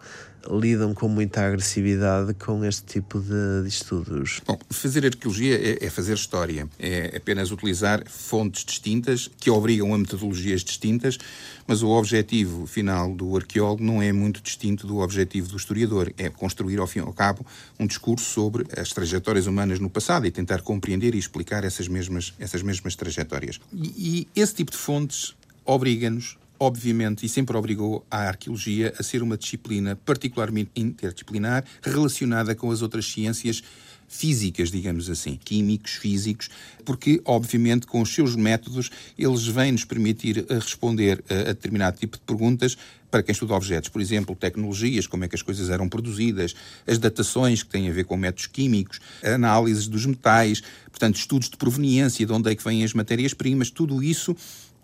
[0.48, 4.40] lidam com muita agressividade com este tipo de, de estudos.
[4.46, 9.98] Bom, fazer arqueologia é, é, fazer história, é apenas utilizar fontes distintas que obrigam a
[9.98, 11.18] metodologias distintas,
[11.66, 16.28] mas o objetivo final do arqueólogo não é muito distinto do objetivo do historiador, é
[16.28, 17.44] construir ao fim e ao cabo
[17.78, 22.34] um discurso sobre as trajetórias humanas no passado e tentar compreender e explicar essas mesmas,
[22.38, 23.60] essas mesmas trajetórias.
[23.72, 25.34] E, e esse tipo de fontes
[25.64, 32.70] obriga-nos obviamente, e sempre obrigou a arqueologia a ser uma disciplina particularmente interdisciplinar, relacionada com
[32.70, 33.62] as outras ciências
[34.06, 36.50] físicas, digamos assim, químicos, físicos,
[36.84, 41.96] porque, obviamente, com os seus métodos, eles vêm nos permitir eh, responder a, a determinado
[41.96, 42.76] tipo de perguntas
[43.08, 46.54] para quem estuda objetos, por exemplo, tecnologias, como é que as coisas eram produzidas,
[46.86, 51.56] as datações que têm a ver com métodos químicos, análises dos metais, portanto, estudos de
[51.56, 54.36] proveniência, de onde é que vêm as matérias-primas, tudo isso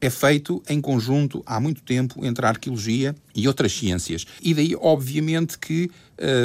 [0.07, 4.27] é feito em conjunto há muito tempo entre a arqueologia e outras ciências.
[4.41, 5.91] E daí, obviamente, que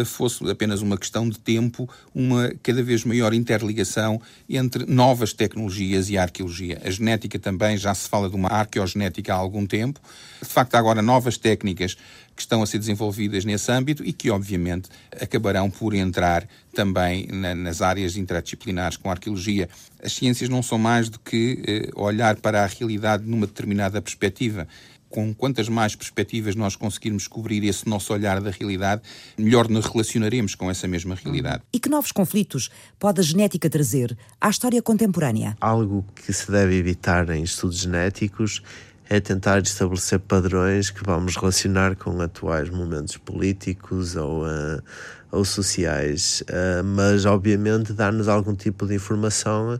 [0.06, 6.18] fosse apenas uma questão de tempo, uma cada vez maior interligação entre novas tecnologias e
[6.18, 6.82] a arqueologia.
[6.84, 10.00] A genética também já se fala de uma arqueogenética há algum tempo.
[10.42, 11.96] De facto, há agora novas técnicas
[12.36, 17.54] que estão a ser desenvolvidas nesse âmbito e que, obviamente, acabarão por entrar também na,
[17.54, 19.70] nas áreas interdisciplinares com a arqueologia.
[20.02, 24.68] As ciências não são mais do que eh, olhar para a realidade numa determinada perspectiva
[25.12, 29.02] com quantas mais perspectivas nós conseguirmos cobrir esse nosso olhar da realidade,
[29.38, 31.62] melhor nos relacionaremos com essa mesma realidade.
[31.72, 35.56] E que novos conflitos pode a genética trazer à história contemporânea?
[35.62, 38.64] Algo que se deve evitar em estudos genéticos
[39.10, 44.82] é tentar estabelecer padrões que vamos relacionar com atuais momentos políticos ou, uh,
[45.30, 49.78] ou sociais, uh, mas obviamente dar-nos algum tipo de informação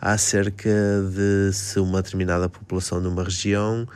[0.00, 0.68] acerca
[1.14, 3.86] de se uma determinada população de uma região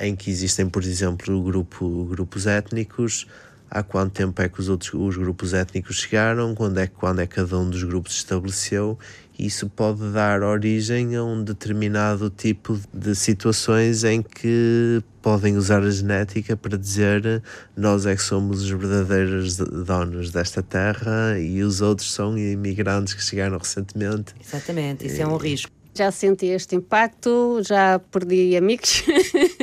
[0.00, 3.26] em que existem, por exemplo, grupo, grupos étnicos,
[3.70, 7.26] há quanto tempo é que os outros os grupos étnicos chegaram, quando é, quando é
[7.26, 8.98] que cada um dos grupos se estabeleceu
[9.38, 15.90] isso pode dar origem a um determinado tipo de situações em que podem usar a
[15.90, 17.40] genética para dizer
[17.76, 23.22] nós é que somos os verdadeiros donos desta terra e os outros são imigrantes que
[23.22, 24.34] chegaram recentemente.
[24.44, 25.77] Exatamente, isso é um risco.
[25.98, 29.02] Já senti este impacto, já perdi amigos.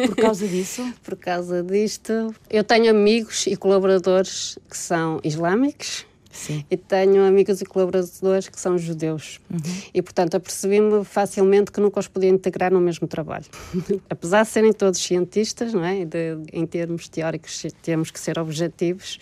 [0.05, 0.93] Por causa disso?
[1.01, 2.35] Por causa disto.
[2.49, 6.65] Eu tenho amigos e colaboradores que são islâmicos, Sim.
[6.69, 9.39] E tenho amigos e colaboradores que são judeus.
[9.49, 9.59] Uhum.
[9.93, 13.45] E, portanto, apercebi-me facilmente que nunca os podia integrar no mesmo trabalho.
[14.09, 16.03] Apesar de serem todos cientistas, não é?
[16.03, 19.17] De, em termos teóricos, temos que ser objetivos.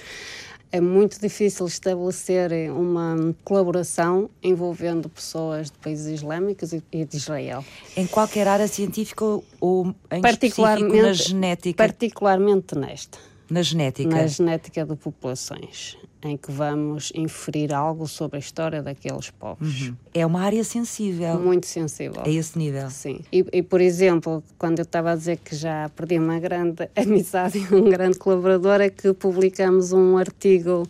[0.73, 7.63] É muito difícil estabelecer uma colaboração envolvendo pessoas de países islâmicos e de Israel.
[7.95, 9.23] Em qualquer área científica
[9.61, 11.77] ou em particularmente, na genética?
[11.77, 13.19] Particularmente nesta
[13.49, 14.09] Na genética?
[14.09, 19.87] Na genética de populações, em que vamos inferir algo sobre a história daqueles povos.
[19.87, 19.95] Uhum.
[20.13, 21.39] É uma área sensível.
[21.39, 22.23] Muito sensível.
[22.25, 22.89] A esse nível.
[22.89, 23.19] Sim.
[23.31, 27.57] E, e por exemplo, quando eu estava a dizer que já perdi uma grande amizade
[27.57, 30.87] e um grande colaborador, é que publicamos um artigo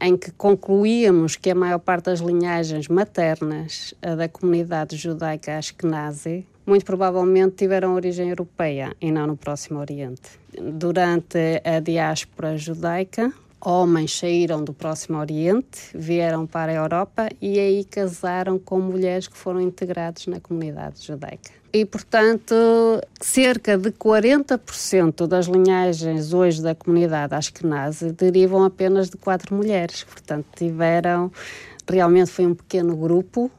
[0.00, 6.84] em que concluíamos que a maior parte das linhagens maternas da comunidade judaica ashkenazi muito
[6.84, 10.38] provavelmente tiveram origem europeia e não no Próximo Oriente.
[10.60, 17.84] Durante a diáspora judaica, homens saíram do Próximo Oriente, vieram para a Europa e aí
[17.84, 21.50] casaram com mulheres que foram integradas na comunidade judaica.
[21.72, 22.54] E, portanto,
[23.20, 30.02] cerca de 40% das linhagens hoje da comunidade Ashkenazi derivam apenas de quatro mulheres.
[30.02, 31.30] Portanto, tiveram,
[31.86, 33.50] realmente foi um pequeno grupo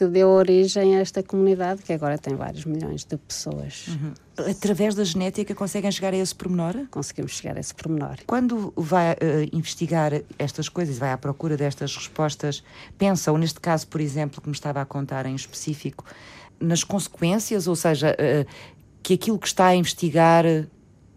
[0.00, 3.88] que deu origem a esta comunidade, que agora tem vários milhões de pessoas.
[3.88, 4.14] Uhum.
[4.50, 6.86] Através da genética conseguem chegar a esse pormenor?
[6.90, 8.16] Conseguimos chegar a esse pormenor.
[8.26, 9.16] Quando vai uh,
[9.52, 12.64] investigar estas coisas, vai à procura destas respostas,
[12.96, 16.02] pensa, ou neste caso, por exemplo, que me estava a contar em específico,
[16.58, 18.50] nas consequências, ou seja, uh,
[19.02, 20.46] que aquilo que está a investigar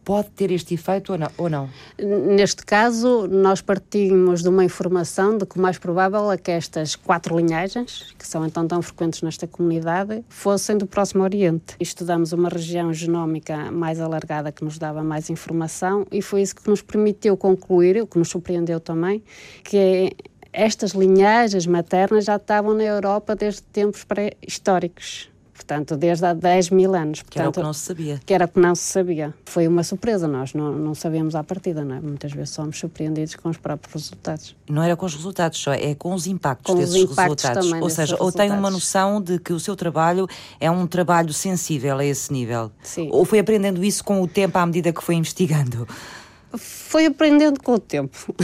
[0.03, 1.69] pode ter este efeito ou não?
[1.97, 6.95] Neste caso, nós partimos de uma informação de que o mais provável é que estas
[6.95, 11.75] quatro linhagens, que são então tão frequentes nesta comunidade, fossem do Próximo Oriente.
[11.79, 16.69] Estudamos uma região genómica mais alargada que nos dava mais informação e foi isso que
[16.69, 19.23] nos permitiu concluir, o que nos surpreendeu também,
[19.63, 20.15] que
[20.51, 26.95] estas linhagens maternas já estavam na Europa desde tempos pré-históricos portanto, desde há 10 mil
[26.95, 27.21] anos.
[27.21, 28.21] Portanto, que era o que não se sabia.
[28.25, 29.33] Que era o que não se sabia.
[29.45, 32.01] Foi uma surpresa, nós não, não sabíamos à partida, não é?
[32.01, 34.55] Muitas vezes somos surpreendidos com os próprios resultados.
[34.69, 37.69] Não era com os resultados só, é com os impactos com desses os impactos resultados.
[37.69, 40.27] Também ou seja, ou tem uma noção de que o seu trabalho
[40.59, 42.71] é um trabalho sensível a esse nível.
[42.81, 43.09] Sim.
[43.11, 45.87] Ou foi aprendendo isso com o tempo à medida que foi investigando?
[46.57, 48.35] Foi aprendendo com o tempo.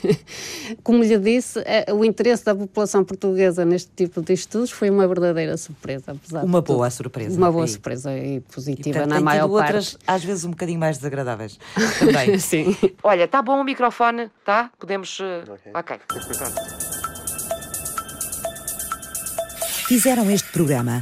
[0.82, 5.06] Como lhe disse, é, o interesse da população portuguesa neste tipo de estudos foi uma
[5.08, 6.16] verdadeira surpresa.
[6.32, 6.90] uma boa tudo.
[6.90, 7.36] surpresa.
[7.36, 9.64] Uma boa surpresa e positiva e, portanto, na maior parte.
[9.64, 11.58] outras, às vezes, um bocadinho mais desagradáveis
[11.98, 12.38] também.
[12.38, 12.76] Sim.
[13.02, 14.70] Olha, está bom o microfone, tá?
[14.78, 15.18] Podemos.
[15.18, 15.42] Uh...
[15.74, 15.98] Ok.
[19.88, 21.00] Fizeram este programa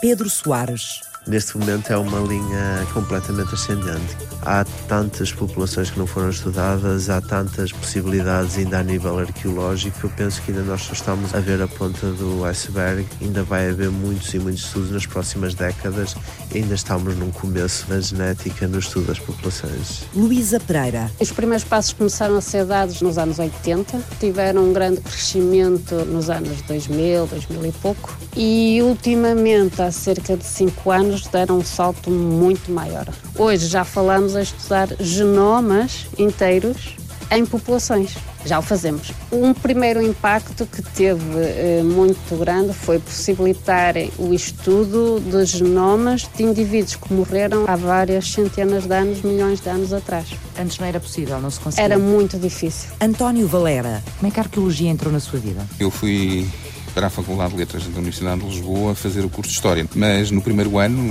[0.00, 4.16] Pedro Soares neste momento é uma linha completamente ascendente.
[4.42, 10.06] Há tantas populações que não foram estudadas, há tantas possibilidades ainda a nível arqueológico.
[10.06, 13.06] Eu penso que ainda nós só estamos a ver a ponta do iceberg.
[13.20, 16.16] Ainda vai haver muitos e muitos estudos nas próximas décadas.
[16.54, 20.04] Ainda estamos num começo na genética, no estudo das populações.
[20.14, 21.10] Luísa Pereira.
[21.20, 26.30] Os primeiros passos começaram a ser dados nos anos 80, tiveram um grande crescimento nos
[26.30, 28.16] anos 2000, 2000 e pouco.
[28.34, 33.06] E ultimamente, há cerca de 5 anos, nos deram um salto muito maior.
[33.36, 36.96] Hoje já falamos a estudar genomas inteiros
[37.30, 38.14] em populações.
[38.46, 39.10] Já o fazemos.
[39.30, 46.44] Um primeiro impacto que teve eh, muito grande foi possibilitar o estudo de genomas de
[46.44, 50.28] indivíduos que morreram há várias centenas de anos, milhões de anos atrás.
[50.58, 51.84] Antes não era possível, não se conseguia.
[51.84, 52.90] Era muito difícil.
[53.00, 55.66] António Valera, como é que a arqueologia entrou na sua vida?
[55.78, 56.48] Eu fui
[56.94, 59.86] para a Faculdade de Letras da Universidade de Lisboa fazer o curso de História.
[59.94, 61.02] Mas no primeiro ano,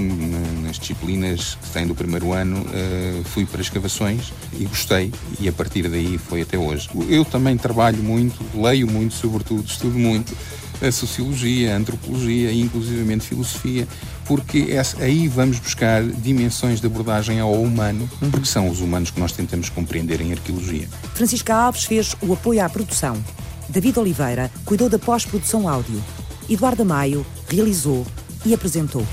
[0.64, 5.52] nas disciplinas que têm do primeiro ano, eh, fui para escavações e gostei, e a
[5.52, 6.90] partir daí foi até hoje.
[7.10, 10.36] Eu também trabalho muito, leio muito, sobretudo, estudo muito
[10.82, 13.88] a sociologia, a antropologia e inclusivamente filosofia,
[14.26, 14.68] porque
[15.00, 19.70] aí vamos buscar dimensões de abordagem ao humano, porque são os humanos que nós tentamos
[19.70, 20.88] compreender em arqueologia.
[21.14, 23.18] Francisca Alves fez o apoio à produção.
[23.70, 26.02] David Oliveira cuidou da pós-produção áudio.
[26.50, 28.06] Eduardo Maio realizou
[28.46, 29.06] e apresentou.